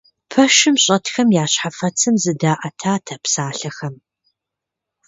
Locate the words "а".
3.13-3.17